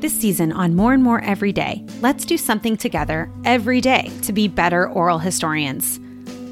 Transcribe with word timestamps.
This 0.00 0.12
season 0.12 0.52
on 0.52 0.76
More 0.76 0.92
and 0.92 1.02
More 1.02 1.22
Every 1.22 1.54
Day, 1.54 1.82
let's 2.02 2.26
do 2.26 2.36
something 2.36 2.76
together 2.76 3.30
every 3.46 3.80
day 3.80 4.12
to 4.22 4.32
be 4.34 4.46
better 4.46 4.86
oral 4.86 5.18
historians. 5.18 5.98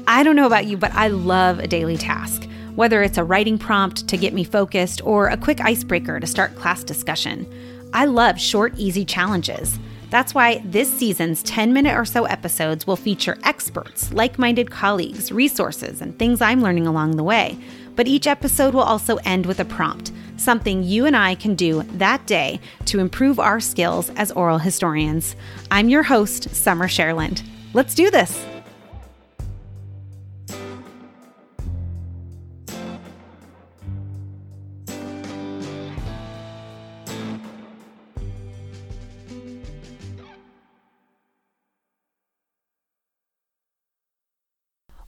I 0.07 0.23
don't 0.23 0.35
know 0.35 0.47
about 0.47 0.65
you, 0.65 0.77
but 0.77 0.91
I 0.93 1.09
love 1.09 1.59
a 1.59 1.67
daily 1.67 1.95
task, 1.95 2.49
whether 2.73 3.03
it's 3.03 3.19
a 3.19 3.23
writing 3.23 3.59
prompt 3.59 4.07
to 4.07 4.17
get 4.17 4.33
me 4.33 4.43
focused 4.43 4.99
or 5.05 5.27
a 5.27 5.37
quick 5.37 5.61
icebreaker 5.61 6.19
to 6.19 6.25
start 6.25 6.55
class 6.55 6.83
discussion. 6.83 7.45
I 7.93 8.05
love 8.05 8.41
short, 8.41 8.73
easy 8.77 9.05
challenges. 9.05 9.77
That's 10.09 10.33
why 10.33 10.63
this 10.65 10.91
season's 10.91 11.43
10 11.43 11.71
minute 11.71 11.95
or 11.95 12.05
so 12.05 12.25
episodes 12.25 12.87
will 12.87 12.95
feature 12.95 13.37
experts, 13.43 14.11
like 14.11 14.39
minded 14.39 14.71
colleagues, 14.71 15.31
resources, 15.31 16.01
and 16.01 16.17
things 16.17 16.41
I'm 16.41 16.63
learning 16.63 16.87
along 16.87 17.15
the 17.15 17.23
way. 17.23 17.59
But 17.95 18.07
each 18.07 18.25
episode 18.25 18.73
will 18.73 18.81
also 18.81 19.17
end 19.17 19.45
with 19.45 19.59
a 19.59 19.65
prompt, 19.65 20.11
something 20.37 20.83
you 20.83 21.05
and 21.05 21.15
I 21.15 21.35
can 21.35 21.55
do 21.55 21.83
that 21.83 22.25
day 22.25 22.59
to 22.85 22.99
improve 22.99 23.39
our 23.39 23.59
skills 23.59 24.09
as 24.11 24.31
oral 24.31 24.57
historians. 24.57 25.35
I'm 25.71 25.89
your 25.89 26.03
host, 26.03 26.55
Summer 26.55 26.87
Cherland. 26.87 27.43
Let's 27.73 27.95
do 27.95 28.09
this. 28.09 28.45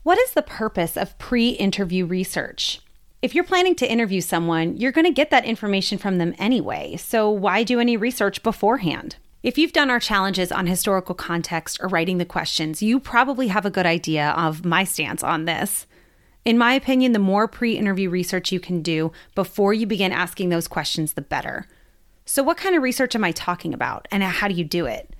What 0.08 0.18
is 0.18 0.30
the 0.32 0.40
purpose 0.40 0.96
of 0.96 1.18
pre 1.18 1.50
interview 1.50 2.06
research? 2.06 2.80
If 3.20 3.34
you're 3.34 3.42
planning 3.42 3.74
to 3.76 3.90
interview 3.90 4.20
someone, 4.20 4.76
you're 4.76 4.92
going 4.92 5.04
to 5.04 5.10
get 5.10 5.30
that 5.30 5.44
information 5.44 5.98
from 5.98 6.18
them 6.18 6.36
anyway, 6.38 6.94
so 6.96 7.28
why 7.28 7.64
do 7.64 7.80
any 7.80 7.96
research 7.96 8.44
beforehand? 8.44 9.16
If 9.42 9.58
you've 9.58 9.72
done 9.72 9.90
our 9.90 9.98
challenges 9.98 10.52
on 10.52 10.68
historical 10.68 11.16
context 11.16 11.78
or 11.80 11.88
writing 11.88 12.18
the 12.18 12.24
questions, 12.24 12.80
you 12.80 13.00
probably 13.00 13.48
have 13.48 13.66
a 13.66 13.70
good 13.70 13.86
idea 13.86 14.30
of 14.30 14.64
my 14.64 14.84
stance 14.84 15.24
on 15.24 15.46
this. 15.46 15.88
In 16.44 16.56
my 16.58 16.74
opinion, 16.74 17.10
the 17.10 17.18
more 17.18 17.48
pre 17.48 17.76
interview 17.76 18.08
research 18.08 18.52
you 18.52 18.60
can 18.60 18.82
do 18.82 19.10
before 19.34 19.74
you 19.74 19.84
begin 19.84 20.12
asking 20.12 20.50
those 20.50 20.68
questions, 20.68 21.14
the 21.14 21.20
better. 21.20 21.66
So, 22.24 22.44
what 22.44 22.56
kind 22.56 22.76
of 22.76 22.84
research 22.84 23.16
am 23.16 23.24
I 23.24 23.32
talking 23.32 23.74
about, 23.74 24.06
and 24.12 24.22
how 24.22 24.46
do 24.46 24.54
you 24.54 24.64
do 24.64 24.86
it? 24.86 25.16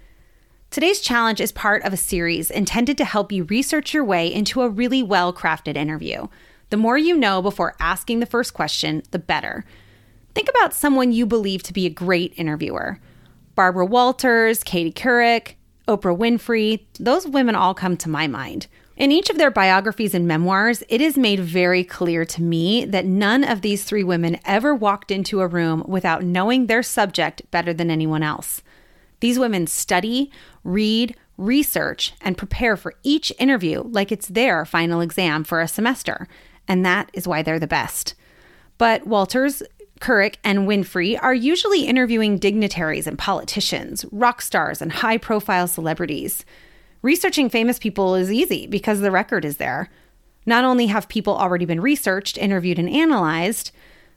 Today's 0.70 1.01
challenge 1.01 1.41
is 1.41 1.51
part 1.51 1.83
of 1.83 1.92
a 1.92 1.97
series 1.97 2.48
intended 2.48 2.97
to 2.98 3.05
help 3.05 3.33
you 3.33 3.42
research 3.45 3.92
your 3.92 4.05
way 4.05 4.33
into 4.33 4.62
a 4.62 4.69
really 4.69 5.03
well 5.03 5.33
crafted 5.33 5.77
interview. 5.77 6.28
The 6.70 6.77
more 6.77 6.98
you 6.98 7.16
know 7.16 7.41
before 7.41 7.74
asking 7.80 8.20
the 8.20 8.27
first 8.27 8.55
question, 8.55 9.02
the 9.11 9.19
better. 9.19 9.64
Think 10.34 10.48
about 10.48 10.74
someone 10.74 11.12
you 11.12 11.27
believe 11.27 11.62
to 11.64 11.72
be 11.72 11.86
a 11.86 11.91
great 11.91 12.34
interviewer 12.36 13.00
Barbara 13.55 13.86
Walters, 13.86 14.62
Katie 14.62 14.92
Couric, 14.92 15.55
Oprah 15.89 16.16
Winfrey, 16.16 16.84
those 17.00 17.27
women 17.27 17.56
all 17.56 17.74
come 17.74 17.96
to 17.96 18.08
my 18.08 18.28
mind. 18.28 18.69
In 18.96 19.11
each 19.11 19.30
of 19.30 19.39
their 19.39 19.50
biographies 19.50 20.14
and 20.14 20.28
memoirs, 20.28 20.83
it 20.89 21.00
is 21.00 21.16
made 21.16 21.41
very 21.41 21.83
clear 21.83 22.24
to 22.27 22.42
me 22.42 22.84
that 22.84 23.05
none 23.06 23.42
of 23.42 23.62
these 23.62 23.84
three 23.84 24.05
women 24.05 24.39
ever 24.44 24.74
walked 24.74 25.11
into 25.11 25.41
a 25.41 25.46
room 25.46 25.84
without 25.86 26.24
knowing 26.24 26.66
their 26.66 26.83
subject 26.83 27.42
better 27.50 27.72
than 27.72 27.91
anyone 27.91 28.22
else. 28.22 28.62
These 29.20 29.39
women 29.39 29.66
study, 29.66 30.30
read, 30.62 31.16
research, 31.36 32.12
and 32.20 32.36
prepare 32.36 32.77
for 32.77 32.94
each 33.02 33.33
interview 33.39 33.83
like 33.83 34.12
it's 34.12 34.28
their 34.28 34.64
final 34.64 35.00
exam 35.00 35.44
for 35.44 35.61
a 35.61 35.69
semester. 35.69 36.28
And 36.69 36.84
that 36.84 37.11
is 37.14 37.27
why 37.27 37.42
they're 37.42 37.58
the 37.58 37.66
best. 37.66 38.14
But 38.77 39.06
Walters, 39.06 39.62
Couric, 40.00 40.36
and 40.44 40.69
Winfrey 40.69 41.19
are 41.20 41.34
usually 41.34 41.86
interviewing 41.86 42.38
dignitaries 42.38 43.06
and 43.06 43.19
politicians, 43.19 44.05
rock 44.12 44.41
stars, 44.42 44.80
and 44.80 44.92
high 44.92 45.19
profile 45.19 45.66
celebrities. 45.66 46.44
Researching 47.02 47.48
famous 47.48 47.78
people 47.78 48.14
is 48.14 48.30
easy 48.33 48.66
because 48.66 49.00
the 49.00 49.11
record 49.11 49.44
is 49.44 49.56
there. 49.56 49.89
Not 50.46 50.64
only 50.64 50.86
have 50.86 51.08
people 51.08 51.36
already 51.36 51.64
been 51.64 51.80
researched, 51.80 52.39
interviewed, 52.39 52.78
and 52.78 52.89
analyzed, 52.89 53.73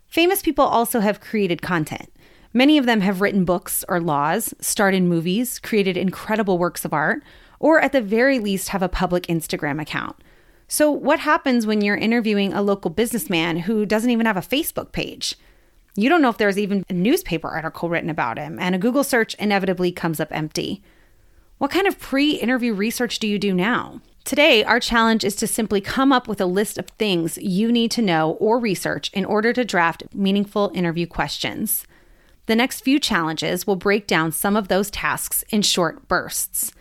famous 0.07 0.41
people 0.41 0.65
also 0.65 0.99
have 0.99 1.19
created 1.19 1.61
content. 1.61 2.11
Many 2.53 2.77
of 2.77 2.85
them 2.85 3.01
have 3.01 3.21
written 3.21 3.45
books 3.45 3.85
or 3.87 3.99
laws, 3.99 4.53
starred 4.59 4.93
in 4.93 5.07
movies, 5.07 5.57
created 5.57 5.97
incredible 5.97 6.57
works 6.57 6.85
of 6.85 6.93
art, 6.93 7.23
or 7.59 7.79
at 7.79 7.91
the 7.91 8.01
very 8.01 8.39
least 8.39 8.69
have 8.69 8.81
a 8.81 8.89
public 8.89 9.23
Instagram 9.27 9.81
account. 9.81 10.15
So, 10.71 10.89
what 10.89 11.19
happens 11.19 11.67
when 11.67 11.81
you're 11.81 11.97
interviewing 11.97 12.53
a 12.53 12.61
local 12.61 12.89
businessman 12.89 13.57
who 13.57 13.85
doesn't 13.85 14.09
even 14.09 14.25
have 14.25 14.37
a 14.37 14.39
Facebook 14.39 14.93
page? 14.93 15.35
You 15.97 16.07
don't 16.07 16.21
know 16.21 16.29
if 16.29 16.37
there's 16.37 16.57
even 16.57 16.85
a 16.87 16.93
newspaper 16.93 17.49
article 17.49 17.89
written 17.89 18.09
about 18.09 18.37
him, 18.37 18.57
and 18.57 18.73
a 18.73 18.77
Google 18.77 19.03
search 19.03 19.33
inevitably 19.33 19.91
comes 19.91 20.21
up 20.21 20.29
empty. 20.31 20.81
What 21.57 21.71
kind 21.71 21.87
of 21.87 21.99
pre 21.99 22.35
interview 22.35 22.73
research 22.73 23.19
do 23.19 23.27
you 23.27 23.37
do 23.37 23.53
now? 23.53 23.99
Today, 24.23 24.63
our 24.63 24.79
challenge 24.79 25.25
is 25.25 25.35
to 25.35 25.45
simply 25.45 25.81
come 25.81 26.13
up 26.13 26.29
with 26.29 26.39
a 26.39 26.45
list 26.45 26.77
of 26.77 26.87
things 26.91 27.37
you 27.37 27.69
need 27.69 27.91
to 27.91 28.01
know 28.01 28.37
or 28.39 28.57
research 28.57 29.11
in 29.11 29.25
order 29.25 29.51
to 29.51 29.65
draft 29.65 30.03
meaningful 30.13 30.71
interview 30.73 31.05
questions. 31.05 31.85
The 32.45 32.55
next 32.55 32.79
few 32.79 32.97
challenges 32.97 33.67
will 33.67 33.75
break 33.75 34.07
down 34.07 34.31
some 34.31 34.55
of 34.55 34.69
those 34.69 34.89
tasks 34.89 35.43
in 35.49 35.63
short 35.63 36.07
bursts. 36.07 36.71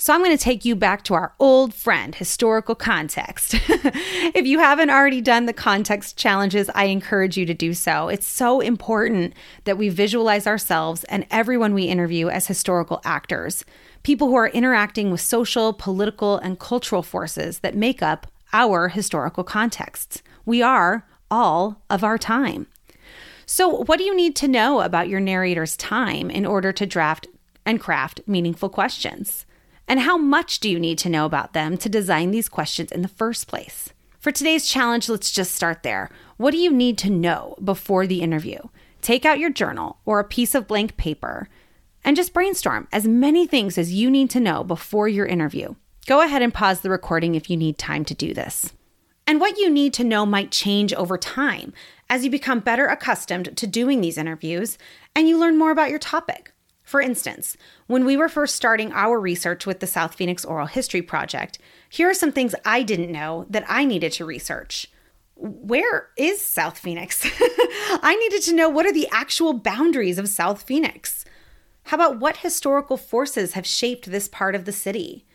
So 0.00 0.14
I'm 0.14 0.22
going 0.22 0.36
to 0.36 0.42
take 0.42 0.64
you 0.64 0.76
back 0.76 1.02
to 1.04 1.14
our 1.14 1.34
old 1.40 1.74
friend, 1.74 2.14
historical 2.14 2.76
context. 2.76 3.54
if 3.68 4.46
you 4.46 4.60
haven't 4.60 4.90
already 4.90 5.20
done 5.20 5.46
the 5.46 5.52
context 5.52 6.16
challenges, 6.16 6.70
I 6.72 6.84
encourage 6.84 7.36
you 7.36 7.44
to 7.46 7.52
do 7.52 7.74
so. 7.74 8.06
It's 8.06 8.26
so 8.26 8.60
important 8.60 9.34
that 9.64 9.76
we 9.76 9.88
visualize 9.88 10.46
ourselves 10.46 11.02
and 11.04 11.26
everyone 11.32 11.74
we 11.74 11.86
interview 11.86 12.28
as 12.28 12.46
historical 12.46 13.00
actors, 13.04 13.64
people 14.04 14.28
who 14.28 14.36
are 14.36 14.46
interacting 14.50 15.10
with 15.10 15.20
social, 15.20 15.72
political, 15.72 16.38
and 16.38 16.60
cultural 16.60 17.02
forces 17.02 17.58
that 17.58 17.74
make 17.74 18.00
up 18.00 18.28
our 18.52 18.90
historical 18.90 19.42
contexts. 19.42 20.22
We 20.46 20.62
are 20.62 21.08
all 21.28 21.82
of 21.90 22.04
our 22.04 22.18
time. 22.18 22.68
So, 23.46 23.68
what 23.68 23.98
do 23.98 24.04
you 24.04 24.14
need 24.14 24.36
to 24.36 24.46
know 24.46 24.80
about 24.80 25.08
your 25.08 25.20
narrator's 25.20 25.76
time 25.76 26.30
in 26.30 26.46
order 26.46 26.70
to 26.70 26.86
draft 26.86 27.26
and 27.66 27.80
craft 27.80 28.20
meaningful 28.28 28.68
questions? 28.68 29.44
And 29.88 30.00
how 30.00 30.18
much 30.18 30.60
do 30.60 30.68
you 30.68 30.78
need 30.78 30.98
to 30.98 31.08
know 31.08 31.24
about 31.24 31.54
them 31.54 31.78
to 31.78 31.88
design 31.88 32.30
these 32.30 32.48
questions 32.48 32.92
in 32.92 33.00
the 33.00 33.08
first 33.08 33.48
place? 33.48 33.88
For 34.20 34.30
today's 34.30 34.68
challenge, 34.68 35.08
let's 35.08 35.30
just 35.30 35.54
start 35.54 35.82
there. 35.82 36.10
What 36.36 36.50
do 36.50 36.58
you 36.58 36.70
need 36.70 36.98
to 36.98 37.10
know 37.10 37.56
before 37.64 38.06
the 38.06 38.20
interview? 38.20 38.58
Take 39.00 39.24
out 39.24 39.38
your 39.38 39.48
journal 39.48 39.96
or 40.04 40.20
a 40.20 40.24
piece 40.24 40.54
of 40.54 40.68
blank 40.68 40.98
paper 40.98 41.48
and 42.04 42.16
just 42.16 42.34
brainstorm 42.34 42.86
as 42.92 43.08
many 43.08 43.46
things 43.46 43.78
as 43.78 43.94
you 43.94 44.10
need 44.10 44.28
to 44.30 44.40
know 44.40 44.62
before 44.62 45.08
your 45.08 45.24
interview. 45.24 45.74
Go 46.06 46.20
ahead 46.20 46.42
and 46.42 46.52
pause 46.52 46.80
the 46.80 46.90
recording 46.90 47.34
if 47.34 47.48
you 47.48 47.56
need 47.56 47.78
time 47.78 48.04
to 48.06 48.14
do 48.14 48.34
this. 48.34 48.72
And 49.26 49.40
what 49.40 49.56
you 49.56 49.70
need 49.70 49.94
to 49.94 50.04
know 50.04 50.26
might 50.26 50.50
change 50.50 50.92
over 50.92 51.16
time 51.16 51.72
as 52.10 52.24
you 52.24 52.30
become 52.30 52.60
better 52.60 52.86
accustomed 52.86 53.56
to 53.56 53.66
doing 53.66 54.00
these 54.00 54.18
interviews 54.18 54.76
and 55.14 55.28
you 55.28 55.38
learn 55.38 55.58
more 55.58 55.70
about 55.70 55.90
your 55.90 55.98
topic. 55.98 56.52
For 56.88 57.02
instance, 57.02 57.58
when 57.86 58.06
we 58.06 58.16
were 58.16 58.30
first 58.30 58.56
starting 58.56 58.92
our 58.94 59.20
research 59.20 59.66
with 59.66 59.80
the 59.80 59.86
South 59.86 60.14
Phoenix 60.14 60.42
Oral 60.42 60.66
History 60.66 61.02
Project, 61.02 61.58
here 61.86 62.08
are 62.08 62.14
some 62.14 62.32
things 62.32 62.54
I 62.64 62.82
didn't 62.82 63.12
know 63.12 63.44
that 63.50 63.66
I 63.68 63.84
needed 63.84 64.10
to 64.12 64.24
research. 64.24 64.86
Where 65.34 66.08
is 66.16 66.40
South 66.40 66.78
Phoenix? 66.78 67.26
I 67.42 68.16
needed 68.18 68.42
to 68.46 68.54
know 68.54 68.70
what 68.70 68.86
are 68.86 68.92
the 68.92 69.06
actual 69.12 69.52
boundaries 69.52 70.16
of 70.16 70.30
South 70.30 70.62
Phoenix. 70.62 71.26
How 71.82 71.98
about 71.98 72.20
what 72.20 72.38
historical 72.38 72.96
forces 72.96 73.52
have 73.52 73.66
shaped 73.66 74.10
this 74.10 74.26
part 74.26 74.54
of 74.54 74.64
the 74.64 74.72
city? 74.72 75.26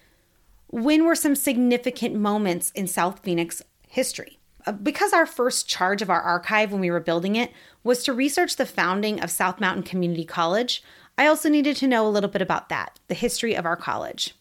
When 0.70 1.06
were 1.06 1.14
some 1.14 1.35
significant 1.35 2.16
moments 2.16 2.72
in 2.72 2.88
South 2.88 3.20
Phoenix 3.20 3.62
history? 3.88 4.40
Uh, 4.66 4.72
because 4.72 5.14
our 5.14 5.25
first 5.25 5.68
charge 5.68 6.02
of 6.02 6.09
our 6.09 6.22
archive 6.22 6.72
when 6.72 6.81
we 6.81 6.90
were 6.90 7.00
building 7.00 7.35
it 7.35 7.52
was 7.84 8.03
to 8.03 8.14
research 8.14 8.56
the 8.56 8.66
founding 8.66 9.20
of 9.22 9.30
South 9.30 9.59
Mountain 9.59 9.84
Community 9.84 10.25
College, 10.25 10.82
I 11.17 11.27
also 11.27 11.49
needed 11.49 11.75
to 11.77 11.87
know 11.87 12.07
a 12.07 12.09
little 12.09 12.29
bit 12.29 12.41
about 12.41 12.69
that, 12.69 12.99
the 13.07 13.13
history 13.13 13.55
of 13.55 13.65
our 13.65 13.75
college. 13.75 14.35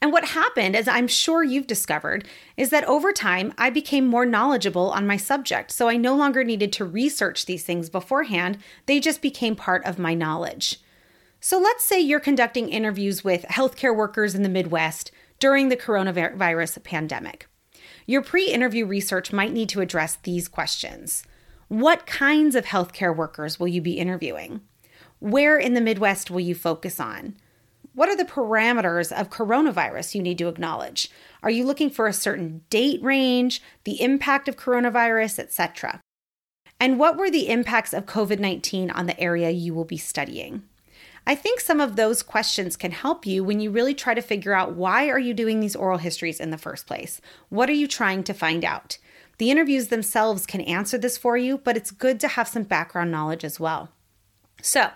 And 0.00 0.12
what 0.12 0.26
happened, 0.26 0.76
as 0.76 0.86
I'm 0.86 1.08
sure 1.08 1.42
you've 1.42 1.66
discovered, 1.66 2.28
is 2.56 2.70
that 2.70 2.84
over 2.84 3.12
time 3.12 3.52
I 3.56 3.70
became 3.70 4.06
more 4.06 4.26
knowledgeable 4.26 4.90
on 4.90 5.06
my 5.06 5.16
subject, 5.16 5.70
so 5.70 5.88
I 5.88 5.96
no 5.96 6.14
longer 6.14 6.44
needed 6.44 6.72
to 6.74 6.84
research 6.84 7.46
these 7.46 7.64
things 7.64 7.88
beforehand, 7.88 8.58
they 8.86 9.00
just 9.00 9.22
became 9.22 9.56
part 9.56 9.84
of 9.84 9.98
my 9.98 10.14
knowledge. 10.14 10.80
So 11.40 11.58
let's 11.58 11.84
say 11.84 12.00
you're 12.00 12.20
conducting 12.20 12.68
interviews 12.68 13.24
with 13.24 13.42
healthcare 13.44 13.96
workers 13.96 14.34
in 14.34 14.42
the 14.42 14.48
Midwest 14.48 15.10
during 15.38 15.68
the 15.68 15.76
coronavirus 15.76 16.82
pandemic. 16.84 17.48
Your 18.06 18.22
pre 18.22 18.50
interview 18.50 18.86
research 18.86 19.32
might 19.32 19.52
need 19.52 19.68
to 19.70 19.80
address 19.80 20.16
these 20.16 20.48
questions 20.48 21.24
What 21.68 22.06
kinds 22.06 22.54
of 22.54 22.66
healthcare 22.66 23.14
workers 23.14 23.58
will 23.58 23.68
you 23.68 23.80
be 23.80 23.98
interviewing? 23.98 24.60
Where 25.24 25.56
in 25.58 25.72
the 25.72 25.80
Midwest 25.80 26.30
will 26.30 26.40
you 26.40 26.54
focus 26.54 27.00
on? 27.00 27.36
What 27.94 28.10
are 28.10 28.16
the 28.16 28.26
parameters 28.26 29.10
of 29.10 29.30
coronavirus 29.30 30.14
you 30.14 30.20
need 30.20 30.36
to 30.36 30.48
acknowledge? 30.48 31.10
Are 31.42 31.48
you 31.48 31.64
looking 31.64 31.88
for 31.88 32.06
a 32.06 32.12
certain 32.12 32.60
date 32.68 33.02
range, 33.02 33.62
the 33.84 34.02
impact 34.02 34.48
of 34.48 34.58
coronavirus, 34.58 35.38
etc.? 35.38 36.02
And 36.78 36.98
what 36.98 37.16
were 37.16 37.30
the 37.30 37.48
impacts 37.48 37.94
of 37.94 38.04
COVID 38.04 38.38
19 38.38 38.90
on 38.90 39.06
the 39.06 39.18
area 39.18 39.48
you 39.48 39.72
will 39.72 39.86
be 39.86 39.96
studying? 39.96 40.64
I 41.26 41.34
think 41.34 41.58
some 41.58 41.80
of 41.80 41.96
those 41.96 42.22
questions 42.22 42.76
can 42.76 42.90
help 42.90 43.24
you 43.24 43.42
when 43.42 43.60
you 43.60 43.70
really 43.70 43.94
try 43.94 44.12
to 44.12 44.20
figure 44.20 44.52
out 44.52 44.74
why 44.74 45.08
are 45.08 45.18
you 45.18 45.32
doing 45.32 45.60
these 45.60 45.74
oral 45.74 45.96
histories 45.96 46.38
in 46.38 46.50
the 46.50 46.58
first 46.58 46.86
place? 46.86 47.22
What 47.48 47.70
are 47.70 47.72
you 47.72 47.88
trying 47.88 48.24
to 48.24 48.34
find 48.34 48.62
out? 48.62 48.98
The 49.38 49.50
interviews 49.50 49.88
themselves 49.88 50.44
can 50.44 50.60
answer 50.60 50.98
this 50.98 51.16
for 51.16 51.38
you, 51.38 51.56
but 51.56 51.78
it's 51.78 51.92
good 51.92 52.20
to 52.20 52.28
have 52.28 52.46
some 52.46 52.64
background 52.64 53.10
knowledge 53.10 53.42
as 53.42 53.58
well. 53.58 53.88
So, 54.62 54.90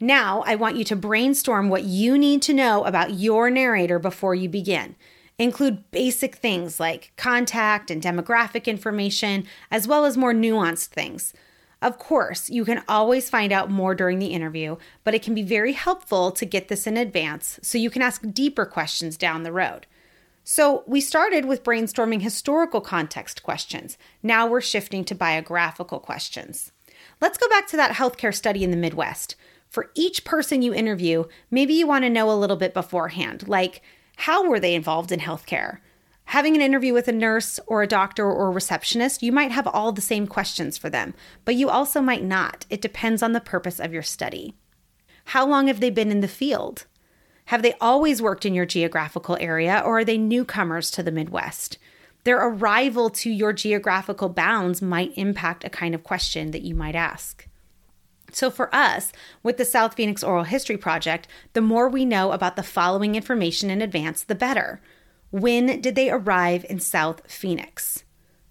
now 0.00 0.42
I 0.46 0.54
want 0.56 0.76
you 0.76 0.84
to 0.84 0.96
brainstorm 0.96 1.68
what 1.68 1.84
you 1.84 2.18
need 2.18 2.42
to 2.42 2.52
know 2.52 2.84
about 2.84 3.14
your 3.14 3.48
narrator 3.48 3.98
before 3.98 4.34
you 4.34 4.48
begin. 4.48 4.96
Include 5.38 5.90
basic 5.90 6.36
things 6.36 6.78
like 6.78 7.12
contact 7.16 7.90
and 7.90 8.02
demographic 8.02 8.66
information, 8.66 9.46
as 9.70 9.88
well 9.88 10.04
as 10.04 10.16
more 10.16 10.34
nuanced 10.34 10.86
things. 10.86 11.32
Of 11.82 11.98
course, 11.98 12.48
you 12.48 12.64
can 12.64 12.82
always 12.88 13.28
find 13.28 13.52
out 13.52 13.70
more 13.70 13.94
during 13.94 14.18
the 14.18 14.28
interview, 14.28 14.76
but 15.04 15.14
it 15.14 15.22
can 15.22 15.34
be 15.34 15.42
very 15.42 15.72
helpful 15.72 16.30
to 16.32 16.46
get 16.46 16.68
this 16.68 16.86
in 16.86 16.96
advance 16.96 17.58
so 17.62 17.78
you 17.78 17.90
can 17.90 18.02
ask 18.02 18.22
deeper 18.32 18.64
questions 18.64 19.16
down 19.16 19.42
the 19.42 19.52
road. 19.52 19.86
So, 20.44 20.82
we 20.86 21.00
started 21.00 21.46
with 21.46 21.64
brainstorming 21.64 22.22
historical 22.22 22.80
context 22.80 23.42
questions. 23.42 23.96
Now 24.22 24.46
we're 24.46 24.60
shifting 24.60 25.04
to 25.04 25.14
biographical 25.14 25.98
questions. 25.98 26.72
Let's 27.20 27.38
go 27.38 27.48
back 27.48 27.66
to 27.68 27.76
that 27.76 27.96
healthcare 27.96 28.34
study 28.34 28.64
in 28.64 28.70
the 28.70 28.76
Midwest. 28.76 29.36
For 29.68 29.90
each 29.94 30.24
person 30.24 30.62
you 30.62 30.72
interview, 30.72 31.24
maybe 31.50 31.74
you 31.74 31.86
want 31.86 32.04
to 32.04 32.10
know 32.10 32.30
a 32.30 32.38
little 32.38 32.56
bit 32.56 32.74
beforehand, 32.74 33.48
like 33.48 33.82
how 34.16 34.48
were 34.48 34.60
they 34.60 34.74
involved 34.74 35.10
in 35.10 35.20
healthcare? 35.20 35.78
Having 36.26 36.56
an 36.56 36.62
interview 36.62 36.94
with 36.94 37.08
a 37.08 37.12
nurse 37.12 37.60
or 37.66 37.82
a 37.82 37.86
doctor 37.86 38.24
or 38.24 38.48
a 38.48 38.52
receptionist, 38.52 39.22
you 39.22 39.32
might 39.32 39.50
have 39.50 39.66
all 39.66 39.92
the 39.92 40.00
same 40.00 40.26
questions 40.26 40.78
for 40.78 40.88
them, 40.88 41.14
but 41.44 41.54
you 41.54 41.68
also 41.68 42.00
might 42.00 42.22
not. 42.22 42.64
It 42.70 42.80
depends 42.80 43.22
on 43.22 43.32
the 43.32 43.40
purpose 43.40 43.78
of 43.78 43.92
your 43.92 44.02
study. 44.02 44.54
How 45.26 45.46
long 45.46 45.66
have 45.66 45.80
they 45.80 45.90
been 45.90 46.10
in 46.10 46.20
the 46.20 46.28
field? 46.28 46.86
Have 47.46 47.62
they 47.62 47.74
always 47.80 48.22
worked 48.22 48.46
in 48.46 48.54
your 48.54 48.66
geographical 48.66 49.36
area 49.38 49.82
or 49.84 49.98
are 49.98 50.04
they 50.04 50.16
newcomers 50.16 50.90
to 50.92 51.02
the 51.02 51.12
Midwest? 51.12 51.78
Their 52.24 52.38
arrival 52.38 53.10
to 53.10 53.30
your 53.30 53.52
geographical 53.52 54.30
bounds 54.30 54.80
might 54.80 55.16
impact 55.16 55.64
a 55.64 55.70
kind 55.70 55.94
of 55.94 56.02
question 56.02 56.50
that 56.50 56.62
you 56.62 56.74
might 56.74 56.94
ask. 56.94 57.46
So, 58.32 58.50
for 58.50 58.74
us, 58.74 59.12
with 59.42 59.58
the 59.58 59.64
South 59.64 59.94
Phoenix 59.94 60.24
Oral 60.24 60.44
History 60.44 60.76
Project, 60.76 61.28
the 61.52 61.60
more 61.60 61.88
we 61.88 62.04
know 62.04 62.32
about 62.32 62.56
the 62.56 62.62
following 62.62 63.14
information 63.14 63.70
in 63.70 63.80
advance, 63.80 64.24
the 64.24 64.34
better. 64.34 64.80
When 65.30 65.80
did 65.80 65.94
they 65.94 66.10
arrive 66.10 66.64
in 66.68 66.80
South 66.80 67.30
Phoenix? 67.30 68.04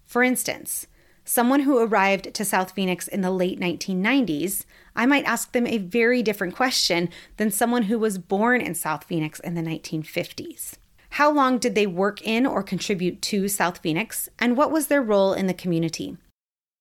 For 0.04 0.22
instance, 0.22 0.86
someone 1.24 1.60
who 1.60 1.78
arrived 1.78 2.32
to 2.34 2.44
South 2.44 2.72
Phoenix 2.72 3.08
in 3.08 3.20
the 3.20 3.30
late 3.30 3.58
1990s, 3.58 4.64
I 4.94 5.04
might 5.04 5.24
ask 5.24 5.52
them 5.52 5.66
a 5.66 5.78
very 5.78 6.22
different 6.22 6.54
question 6.54 7.08
than 7.36 7.50
someone 7.50 7.84
who 7.84 7.98
was 7.98 8.18
born 8.18 8.60
in 8.60 8.74
South 8.74 9.04
Phoenix 9.04 9.40
in 9.40 9.54
the 9.54 9.62
1950s. 9.62 10.76
How 11.14 11.30
long 11.30 11.58
did 11.58 11.76
they 11.76 11.86
work 11.86 12.22
in 12.22 12.44
or 12.44 12.64
contribute 12.64 13.22
to 13.22 13.46
South 13.46 13.78
Phoenix, 13.78 14.28
and 14.40 14.56
what 14.56 14.72
was 14.72 14.88
their 14.88 15.00
role 15.00 15.32
in 15.32 15.46
the 15.46 15.54
community? 15.54 16.16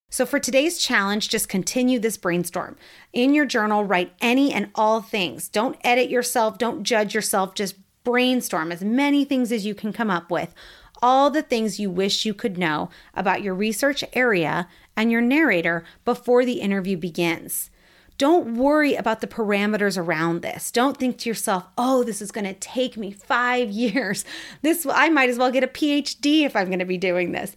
So, 0.10 0.26
for 0.26 0.40
today's 0.40 0.80
challenge, 0.80 1.30
just 1.30 1.48
continue 1.48 2.00
this 2.00 2.18
brainstorm. 2.18 2.76
In 3.14 3.36
your 3.36 3.46
journal, 3.46 3.84
write 3.84 4.12
any 4.22 4.52
and 4.52 4.72
all 4.74 5.04
things. 5.04 5.48
Don't 5.48 5.78
edit 5.84 6.10
yourself, 6.10 6.58
don't 6.58 6.82
judge 6.82 7.14
yourself, 7.14 7.54
just 7.54 7.76
brainstorm 8.04 8.72
as 8.72 8.84
many 8.84 9.24
things 9.24 9.52
as 9.52 9.68
you 9.68 9.76
can 9.76 9.94
come 9.94 10.10
up 10.10 10.32
with. 10.32 10.56
All 11.00 11.30
the 11.30 11.44
things 11.44 11.80
you 11.80 11.92
wish 11.92 12.26
you 12.26 12.34
could 12.34 12.58
know 12.58 12.90
about 13.14 13.44
your 13.44 13.54
research 13.54 14.04
area 14.14 14.68
and 14.98 15.12
your 15.12 15.22
narrator 15.22 15.84
before 16.06 16.44
the 16.44 16.60
interview 16.60 16.98
begins. 16.98 17.70
Don't 18.18 18.56
worry 18.56 18.96
about 18.96 19.22
the 19.22 19.28
parameters 19.28 19.98
around 19.98 20.42
this. 20.42 20.72
Don't 20.72 20.98
think 20.98 21.18
to 21.20 21.30
yourself, 21.30 21.66
"Oh, 21.78 22.04
this 22.04 22.22
is 22.22 22.32
going 22.32 22.46
to 22.46 22.54
take 22.54 22.98
me 22.98 23.12
5 23.12 23.70
years. 23.72 24.26
This 24.62 24.86
I 24.90 25.10
might 25.10 25.30
as 25.30 25.38
well 25.38 25.52
get 25.52 25.64
a 25.64 25.68
PhD 25.68 26.44
if 26.44 26.56
I'm 26.56 26.68
going 26.68 26.80
to 26.80 26.86
be 26.86 26.98
doing 26.98 27.32
this." 27.32 27.56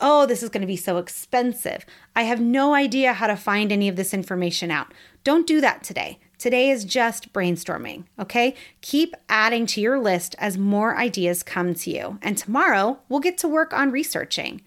Oh, 0.00 0.26
this 0.26 0.42
is 0.42 0.48
going 0.48 0.60
to 0.60 0.66
be 0.66 0.76
so 0.76 0.98
expensive. 0.98 1.86
I 2.16 2.24
have 2.24 2.40
no 2.40 2.74
idea 2.74 3.12
how 3.12 3.28
to 3.28 3.36
find 3.36 3.70
any 3.70 3.88
of 3.88 3.96
this 3.96 4.12
information 4.12 4.70
out. 4.70 4.92
Don't 5.22 5.46
do 5.46 5.60
that 5.60 5.84
today. 5.84 6.18
Today 6.36 6.68
is 6.68 6.84
just 6.84 7.32
brainstorming, 7.32 8.04
okay? 8.18 8.54
Keep 8.80 9.14
adding 9.28 9.66
to 9.66 9.80
your 9.80 9.98
list 9.98 10.34
as 10.38 10.58
more 10.58 10.96
ideas 10.96 11.42
come 11.42 11.74
to 11.74 11.90
you. 11.90 12.18
And 12.22 12.36
tomorrow, 12.36 12.98
we'll 13.08 13.20
get 13.20 13.38
to 13.38 13.48
work 13.48 13.72
on 13.72 13.92
researching. 13.92 14.60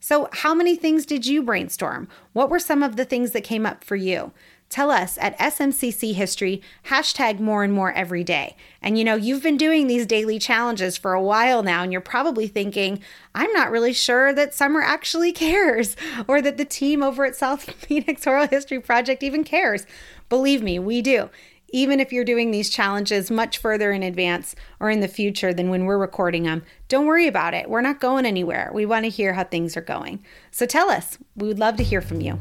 So, 0.00 0.28
how 0.32 0.54
many 0.54 0.76
things 0.76 1.06
did 1.06 1.24
you 1.26 1.42
brainstorm? 1.42 2.08
What 2.34 2.50
were 2.50 2.58
some 2.58 2.82
of 2.82 2.96
the 2.96 3.06
things 3.06 3.30
that 3.30 3.42
came 3.42 3.64
up 3.64 3.82
for 3.82 3.96
you? 3.96 4.32
Tell 4.74 4.90
us 4.90 5.16
at 5.18 5.38
SMCC 5.38 6.14
History, 6.14 6.60
hashtag 6.86 7.38
more 7.38 7.62
and 7.62 7.72
more 7.72 7.92
every 7.92 8.24
day. 8.24 8.56
And 8.82 8.98
you 8.98 9.04
know, 9.04 9.14
you've 9.14 9.44
been 9.44 9.56
doing 9.56 9.86
these 9.86 10.04
daily 10.04 10.40
challenges 10.40 10.96
for 10.96 11.12
a 11.12 11.22
while 11.22 11.62
now, 11.62 11.84
and 11.84 11.92
you're 11.92 12.00
probably 12.00 12.48
thinking, 12.48 12.98
I'm 13.36 13.52
not 13.52 13.70
really 13.70 13.92
sure 13.92 14.32
that 14.32 14.52
Summer 14.52 14.80
actually 14.80 15.30
cares 15.46 15.94
or 16.26 16.42
that 16.42 16.56
the 16.56 16.64
team 16.64 17.04
over 17.04 17.24
at 17.24 17.36
South 17.36 17.70
Phoenix 17.70 18.26
Oral 18.26 18.48
History 18.48 18.80
Project 18.80 19.22
even 19.22 19.44
cares. 19.44 19.86
Believe 20.28 20.60
me, 20.60 20.80
we 20.80 21.02
do. 21.02 21.30
Even 21.68 22.00
if 22.00 22.12
you're 22.12 22.24
doing 22.24 22.50
these 22.50 22.68
challenges 22.68 23.30
much 23.30 23.58
further 23.58 23.92
in 23.92 24.02
advance 24.02 24.56
or 24.80 24.90
in 24.90 24.98
the 24.98 25.06
future 25.06 25.54
than 25.54 25.70
when 25.70 25.84
we're 25.84 25.98
recording 25.98 26.42
them, 26.42 26.64
don't 26.88 27.06
worry 27.06 27.28
about 27.28 27.54
it. 27.54 27.70
We're 27.70 27.80
not 27.80 28.00
going 28.00 28.26
anywhere. 28.26 28.72
We 28.74 28.86
want 28.86 29.04
to 29.04 29.08
hear 29.08 29.34
how 29.34 29.44
things 29.44 29.76
are 29.76 29.82
going. 29.82 30.24
So 30.50 30.66
tell 30.66 30.90
us. 30.90 31.16
We 31.36 31.46
would 31.46 31.60
love 31.60 31.76
to 31.76 31.84
hear 31.84 32.00
from 32.00 32.20
you. 32.20 32.40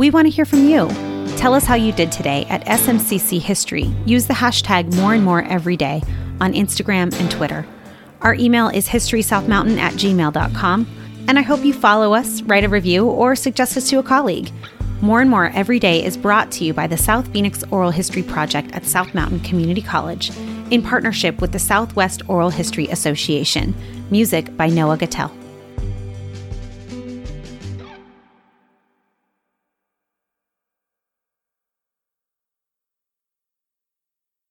We 0.00 0.08
want 0.08 0.24
to 0.28 0.30
hear 0.30 0.46
from 0.46 0.66
you. 0.66 0.88
Tell 1.36 1.52
us 1.52 1.66
how 1.66 1.74
you 1.74 1.92
did 1.92 2.10
today 2.10 2.46
at 2.48 2.64
SMCC 2.64 3.38
History. 3.38 3.82
Use 4.06 4.26
the 4.26 4.32
hashtag 4.32 4.94
more 4.94 5.12
and 5.12 5.22
more 5.22 5.42
every 5.42 5.76
day 5.76 6.02
on 6.40 6.54
Instagram 6.54 7.14
and 7.20 7.30
Twitter. 7.30 7.66
Our 8.22 8.32
email 8.32 8.68
is 8.68 8.88
historysouthmountain 8.88 9.76
at 9.76 9.92
gmail.com, 9.92 10.86
and 11.28 11.38
I 11.38 11.42
hope 11.42 11.66
you 11.66 11.74
follow 11.74 12.14
us, 12.14 12.40
write 12.40 12.64
a 12.64 12.68
review, 12.70 13.08
or 13.08 13.36
suggest 13.36 13.76
us 13.76 13.90
to 13.90 13.98
a 13.98 14.02
colleague. 14.02 14.50
More 15.02 15.20
and 15.20 15.28
More 15.28 15.50
Every 15.54 15.78
Day 15.78 16.02
is 16.02 16.16
brought 16.16 16.50
to 16.52 16.64
you 16.64 16.72
by 16.72 16.86
the 16.86 16.96
South 16.96 17.30
Phoenix 17.30 17.62
Oral 17.70 17.90
History 17.90 18.22
Project 18.22 18.72
at 18.72 18.86
South 18.86 19.12
Mountain 19.12 19.40
Community 19.40 19.82
College 19.82 20.30
in 20.70 20.80
partnership 20.80 21.42
with 21.42 21.52
the 21.52 21.58
Southwest 21.58 22.26
Oral 22.26 22.48
History 22.48 22.86
Association. 22.86 23.74
Music 24.10 24.56
by 24.56 24.68
Noah 24.68 24.96
Gattel. 24.96 25.39